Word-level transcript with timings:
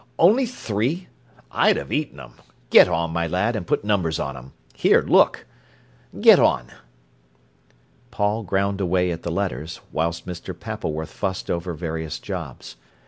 Only 0.17 0.47
three! 0.47 1.09
I'd 1.51 1.77
'a 1.77 1.93
eaten 1.93 2.19
'em. 2.19 2.33
Get 2.71 2.87
on, 2.89 3.11
my 3.13 3.27
lad, 3.27 3.55
an' 3.55 3.65
put 3.65 3.83
numbers 3.83 4.19
on 4.19 4.35
'em. 4.35 4.53
Here, 4.73 5.03
look! 5.03 5.45
Get 6.19 6.39
on!" 6.39 6.69
Paul 8.09 8.41
ground 8.41 8.81
away 8.81 9.11
at 9.11 9.21
the 9.21 9.29
letters, 9.29 9.79
whilst 9.91 10.25
Mr. 10.25 10.59
Pappleworth 10.59 11.11
fussed 11.11 11.51
over 11.51 11.75
various 11.75 12.17
jobs. 12.17 12.77